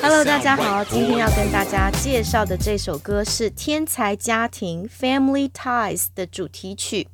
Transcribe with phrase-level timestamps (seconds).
[0.00, 7.06] Hello，大家好，今天要跟大家介绍的这首歌是《天才家庭》（Family Ties） 的主题曲。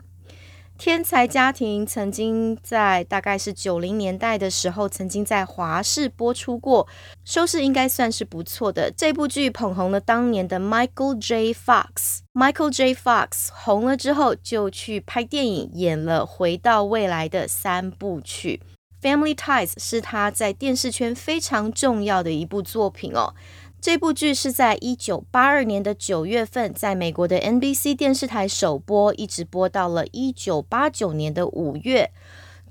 [0.78, 6.88] 天才家庭曾经在大概是九零年代的时候，曾经在华视播出过，
[7.26, 8.90] 收视应该算是不错的。
[8.96, 11.52] 这部剧捧红了当年的 Michael J.
[11.52, 12.20] Fox。
[12.32, 12.94] Michael J.
[12.94, 18.62] Fox 红了之后，就去拍电影，演了《回到未来》的三部曲。
[19.00, 23.34] Family Ties 是他在电视圈非常重要的一部作品哦。
[23.80, 32.10] 这部剧是在一九八二年的九月份，在美国的 NBC 电视台首播，一直播到了一九八九年的五月，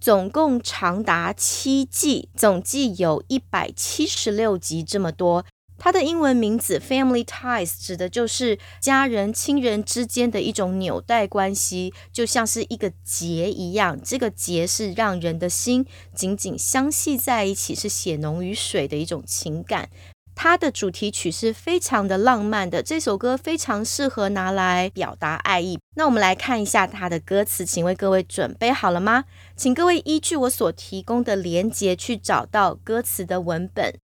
[0.01, 5.45] 总共长达七季，总计有一百七十六集这么多。
[5.77, 13.99] 它的英文名字 Family Ties 指的就是家人、亲人之间的一种纽带关系，就像是一个结一样。
[14.03, 19.89] 这个结是让人的心紧紧相系在一起，是血浓于水的一种情感。
[20.39, 25.79] 它的主题曲是非常的浪漫的，这首歌非常适合拿来表达爱意。
[25.95, 29.25] 那我们来看一下它的歌词，请为各位准备好了吗？
[29.55, 33.95] 请各位依据我所提供的连接去找到歌词的文本。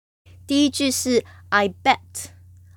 [0.46, 2.28] 第一句是 I bet,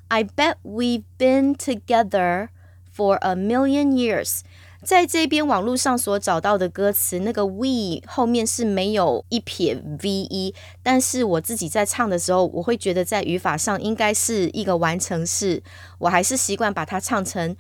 [0.09, 2.49] I bet we've been together
[2.95, 4.41] for a million years。
[4.85, 15.61] 在这边网络上所找到的歌词，那个 we 后面是没有一撇 v e，但是我自己在唱的时候，我会觉得在语法上应该是一个完成式，
[15.99, 17.57] 我还是习惯把它唱成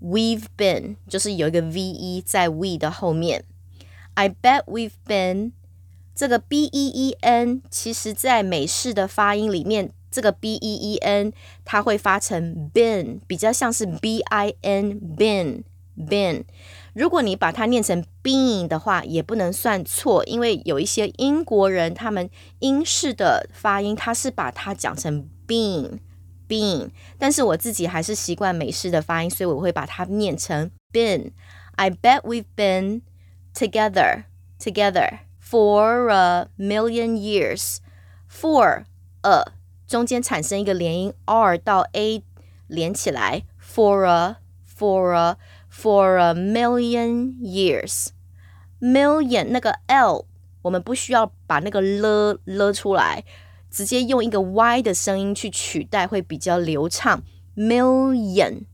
[0.00, 3.44] we've been，就是有一个 v e 在 we 的后面。
[4.14, 5.52] I bet we've been
[6.14, 11.32] 这个 b e e n，其实在美式的发音里面，这个 b e e n
[11.64, 15.64] 它会发成 bin，比较像是 b i n bin。
[15.96, 16.42] been，
[16.92, 26.00] 如果你把它念成 been 的话，也不能算错，因为有一些英国人他们英式的发音，他是把它讲成 been
[26.48, 31.30] been，但是我自己还是习惯美式的发音，所以我会把它念成 been。
[31.76, 33.02] I bet we've been
[33.54, 34.24] together
[34.58, 35.20] together
[35.53, 37.77] for a million years.
[38.27, 38.85] For
[39.21, 39.51] a
[39.87, 42.23] 中间产生一个连音 r 到 a
[42.67, 44.37] 连起来，for a
[44.77, 45.37] for a
[45.71, 48.07] For a million years,
[48.81, 50.25] million 那个 l
[50.63, 53.23] 我们不需要把那个了了出来，
[53.69, 57.23] 直接用一个 y 的声音去取代会比较流畅。
[57.55, 58.65] Million,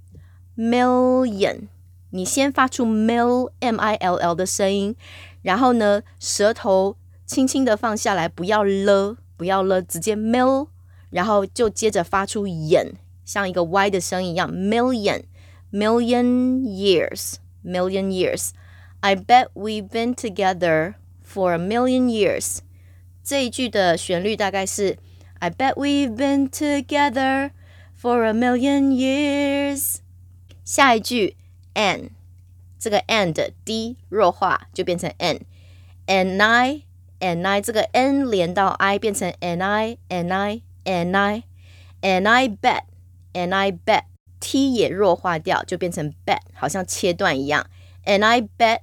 [0.55, 1.67] million，
[2.10, 4.94] 你先发出 mill m i l l 的声音，
[5.43, 10.69] 然后呢，舌头轻轻的放下来，不要了，不要了，直接 mill，
[11.10, 12.94] 然后就接着发出眼，
[13.25, 15.25] 像一个 y 的声音一样，million。
[15.72, 18.53] million years, million years.
[19.04, 22.59] I bet we've been together for a million years.
[23.22, 24.98] 这一句的旋律大概是
[25.38, 27.53] I bet we've been together
[27.97, 29.98] for a million years。
[30.65, 31.37] 下一句
[31.73, 32.09] and
[32.79, 36.83] 这个 and d 弱化就变成 n，and I
[37.19, 41.43] and I 这个 n 连到 I 变成 and I and I and I
[42.01, 42.83] and I bet
[43.33, 44.03] and I bet
[44.39, 47.67] t 也弱化掉，就变成 bet，好像切断一样。
[48.05, 48.81] And I bet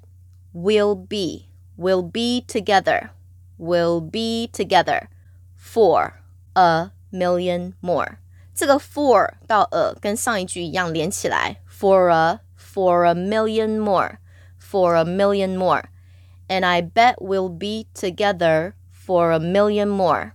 [0.53, 1.47] we'll be
[1.77, 3.11] will be together
[3.59, 5.09] will be together
[5.57, 6.15] for
[6.55, 8.17] a million more。
[8.55, 12.41] 这个 for 到 a 跟上一句一样连起来，for a
[12.77, 14.19] for a million more
[14.59, 20.35] for a million more。And I bet we'll be together for a million more.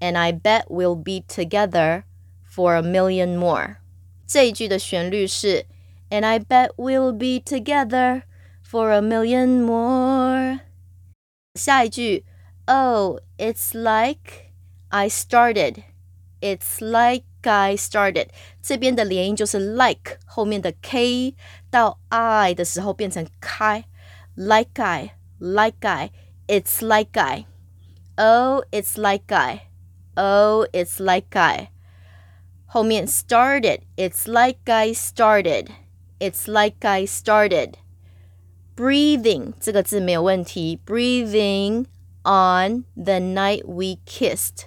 [0.00, 2.04] And I bet we'll be together
[2.42, 3.78] for a million more.
[4.26, 5.66] 这一句的旋律是，
[6.10, 8.22] And I bet we'll be together
[8.62, 10.60] for a million more。
[11.54, 12.24] 下一句，
[12.66, 14.52] Oh, it's like
[14.90, 15.84] I started.
[16.40, 18.28] It's like I started。
[18.62, 21.34] 这边的连音就是 like 后面的 k
[21.70, 23.84] 到 i 的时候变成开，
[24.34, 26.10] like I, like I,
[26.46, 27.46] it's like I.
[28.16, 29.68] Oh, it's like I.
[30.16, 31.70] Oh, it's like I.
[32.66, 35.68] 后面 started, it's like I started,
[36.18, 37.74] it's like I started.
[38.76, 41.86] Breathing 这个字没有问题，breathing
[42.22, 44.66] on the night we kissed,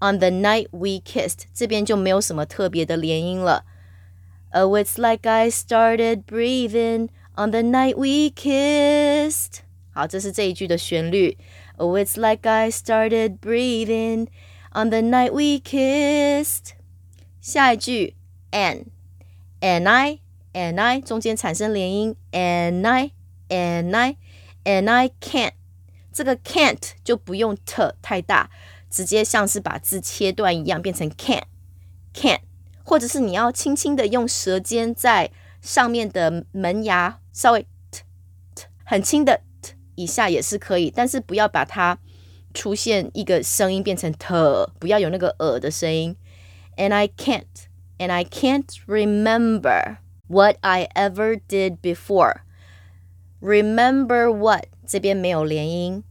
[0.00, 3.64] on the night we kissed 这边就没有什么特别的连音了。
[4.52, 9.60] Oh, it's like I started breathing on the night we kissed.
[9.92, 11.38] 好，这是这一句的旋律。
[11.76, 14.28] Oh, it's like I started breathing
[14.72, 16.72] on the night we kissed.
[17.40, 18.14] 下一句
[18.50, 18.86] and
[19.60, 20.20] and I
[20.52, 23.12] and I 中间产生连音 and I
[23.48, 24.16] and I
[24.64, 25.52] and I can't
[26.12, 28.50] 这个 can't 就不用 t 太大，
[28.96, 31.44] 直接像是把字切断一样，变成 can
[32.12, 32.40] can，
[32.84, 35.30] 或者是你要轻轻的用舌尖在
[35.60, 38.02] 上面的门牙稍微 t
[38.54, 41.98] t 很轻的 t 一下也是可以，但是不要把它
[42.52, 46.16] 出现一个声音变成 t，不要有那个呃的声音。
[46.76, 47.44] And I can't,
[47.98, 52.40] and I can't remember what I ever did before.
[53.40, 56.04] Remember what 这边没有连音，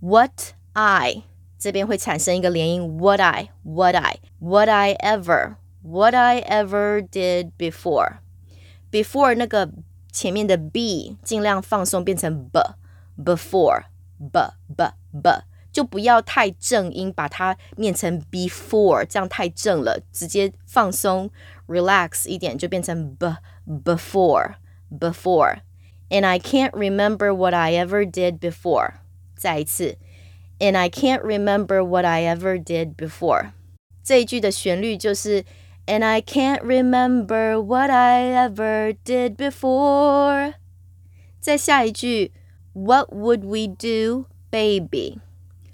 [0.00, 1.22] what I
[1.60, 8.18] 这边会产生一个连音，what I what I what I ever what I ever did before
[8.90, 9.70] before 那个
[10.12, 12.60] 前面的 b 尽量放松变成 b
[13.16, 13.84] before
[14.18, 14.40] b
[14.76, 14.84] b
[15.22, 21.30] b 就不要太正音，把它念成 before，这样太正了，直接放松
[21.66, 23.36] relax 一点就变成 b
[23.84, 24.54] before
[24.90, 28.94] before。And I can't remember what I ever did before。
[29.36, 29.98] 再一次
[30.60, 33.52] ，And I can't remember what I ever did before。
[34.02, 35.44] 这一句的旋律就是
[35.86, 40.54] And I can't remember what I ever did before。
[41.40, 42.32] 再下一句，
[42.72, 45.20] What would we do, baby？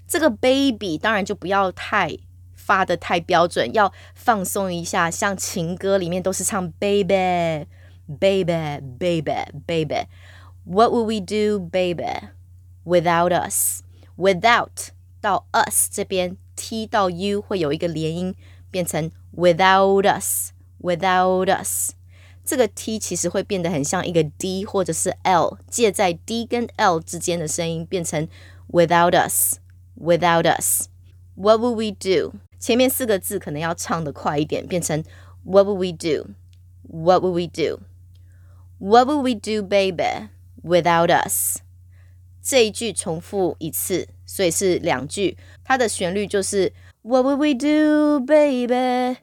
[0.07, 2.17] 这个 baby 当然就不要太
[2.53, 10.07] 发的太标准，要放松一下，像情歌里面都是唱 baby。baby, baby, baby.
[10.65, 12.27] What would we do, baby,
[12.83, 13.81] without us?
[14.17, 14.89] Without
[15.21, 18.35] 到 us 这边 t 到 u 会有一个连音，
[18.69, 21.91] 变成 without us, without us。
[22.45, 28.27] 这个 t 其实会变得很像一个 d 或者是 l，介在 d 跟 l 之间的声音，变成
[28.69, 29.55] without us,
[29.97, 30.87] without us.
[31.35, 32.33] What would we do?
[32.59, 35.03] 前面四个字可能要唱得快一点，变成
[35.43, 36.31] What would we do?
[36.83, 37.79] What would we do?
[38.77, 40.29] What would we do, baby,
[40.61, 41.59] without us？
[42.48, 45.36] 这一句重复一次，所以是两句。
[45.62, 46.72] 它的旋律就是
[47.02, 49.18] What would we do, baby,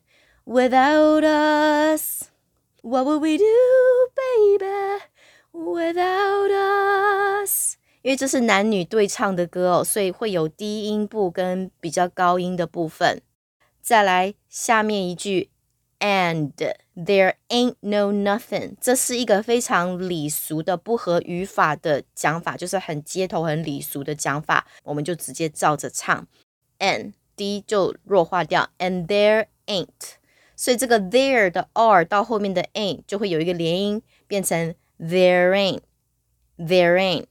[0.46, 2.26] without us?
[2.84, 3.44] What would we do,
[4.14, 5.02] baby,
[5.52, 6.52] without
[7.44, 7.78] us?
[8.04, 13.24] 因为这是男女对唱的歌哦，所以会有低音部跟比较高音的部分。
[13.82, 15.50] 再来下面一句。
[15.98, 16.52] And
[16.94, 24.68] there ain't no nothing，这是一个非常礼俗的、不合语法的讲法，就是很街头、很礼俗的讲法。
[24.84, 26.28] 我们就直接照着唱
[26.80, 29.88] ，and d 就弱化掉，and there ain't，
[30.56, 37.26] 所以这个 there 的 r 到后面的 ain 就会有一个连音，变成 there ain't，there ain't。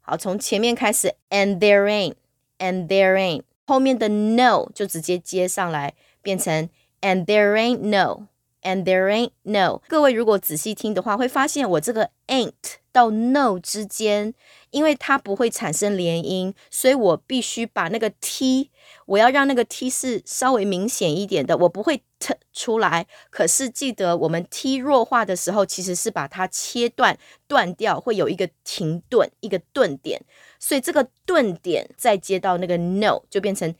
[0.00, 6.70] 好，从前面开始，and there ain't，and there ain't，后面的 no 就直接接上来，变成。
[7.00, 8.26] And there ain't no,
[8.62, 9.82] and there ain't no。
[9.86, 12.52] 各位如果仔细听的话，会发现我这个 ain't
[12.90, 14.34] 到 no 之间，
[14.70, 18.72] 因为它不会产生连音，所以我必须把那个 t，
[19.06, 23.06] 我要让那个 t 是稍微明显一点的，我不会 t 出来。
[23.30, 27.16] 可是记得我们 t 弱化的时候，其实是把它切断、
[27.46, 30.20] 断掉，会有一个停顿、一个顿点。
[30.58, 33.72] 所以这个顿点再接到那个 no，就变成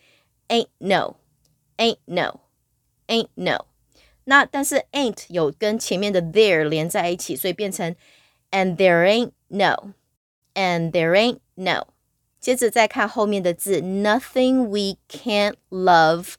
[0.47, 2.39] ain't no，ain't no。
[3.08, 3.66] ain't no，
[4.26, 7.96] 那但是 ain't 有跟前面的 there 连在一起，所以变成
[8.52, 11.88] and there ain't no，and there ain't no。
[12.40, 16.34] 接着再看后面的字，nothing we can't love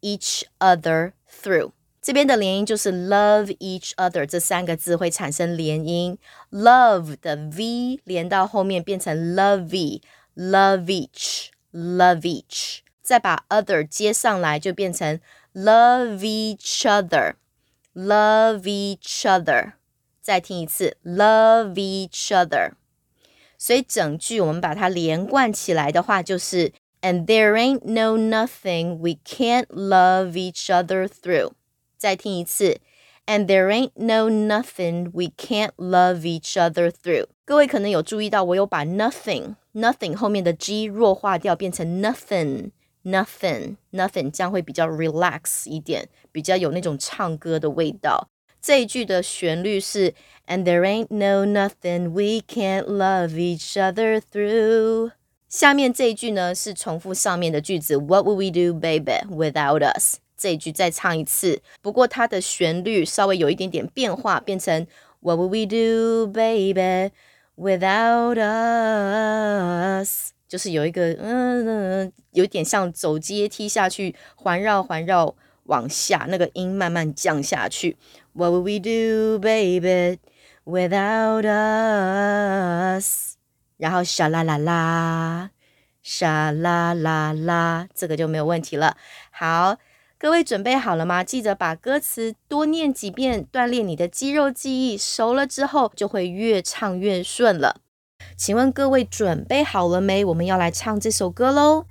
[0.00, 1.70] each other through。
[2.02, 6.18] 这边的连音就是 love each other 这三个字会产生连音，
[6.52, 15.20] love 的 v 连到后面变成 lovey，love each，love each，再把 other 接上来就变成
[15.52, 17.34] love each other,
[17.94, 19.72] love each other。
[20.20, 22.72] 再听一次，love each other。
[23.58, 31.52] 所以整句我们把它连贯起来的话，就是 And there ain't no nothing we can't love each other through。
[31.96, 32.80] 再听一次，
[33.26, 37.28] And there ain't no nothing we can't love each other through。
[37.44, 42.70] 各位可能有注意到，我有把 nothing nothing 后面的 g 弱化掉，变成 nothing。
[43.04, 48.28] Nothing, nothing 将会比较 relax 一点，比较有那种唱歌的味道。
[48.60, 50.12] 这一句的旋律是
[50.48, 55.12] And there ain't no nothing we can't love each other through。
[55.48, 60.16] 下面这一句呢是重复上面的句子 What would we do, baby, without us？
[60.36, 64.84] 这一句再唱一次，不过它的旋律稍微有一点点变化，变成
[65.20, 67.12] What would we do, baby,
[67.56, 70.32] without us？
[70.51, 71.65] 就是有一个嗯
[72.03, 75.33] 嗯，有点像走阶梯下去，环绕环绕
[75.67, 77.95] 往下，那个音慢慢降下去。
[78.33, 80.19] What would we do, baby,
[80.65, 81.45] without
[82.99, 83.37] us？
[83.77, 85.51] 然后沙啦啦啦，
[86.03, 88.97] 沙啦啦啦，这个就没有问题了。
[89.31, 89.77] 好，
[90.19, 91.23] 各位准备好了吗？
[91.23, 94.97] 记得把歌词多念几遍，锻炼你的肌肉记忆。
[94.97, 97.77] 熟了之后，就会越唱越顺了。
[98.40, 100.24] 请问各位准备好了没？
[100.24, 101.86] 我们要来唱这首歌喽。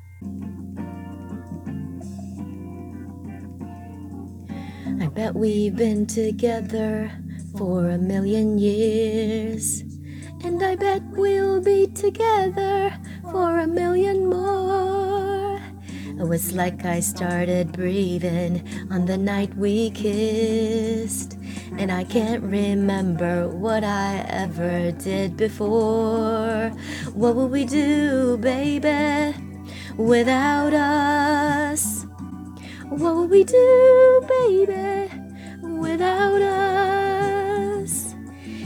[5.00, 7.10] I bet we've been together
[7.56, 9.84] for a million years.
[10.44, 12.92] And I bet we'll be together
[13.24, 15.60] for a million more.
[16.18, 21.38] It was like I started breathing on the night we kissed.
[21.81, 26.69] And I can't remember what I ever did before.
[27.15, 29.35] What would we do, baby,
[29.97, 32.05] without us?
[32.91, 35.09] What would we do, baby,
[35.63, 38.15] without us?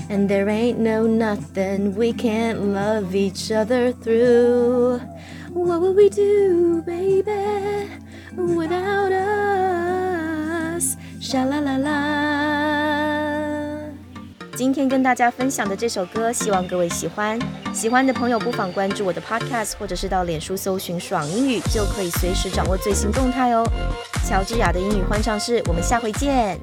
[0.09, 4.99] And there ain't no nothing we can't love each other through.
[5.53, 7.89] What would we do, baby,
[8.35, 10.97] without us?
[11.21, 12.24] Sha la la la.
[14.57, 17.37] 今天跟大家分享的这首歌，希望各位喜欢。
[17.73, 23.67] 喜欢的朋友不妨关注我的 Podcast，或者是到脸书搜寻“爽英语”，就可以随时掌握最新动态哦。
[24.25, 26.57] 乔治亚的英语欢唱室，我们下回见。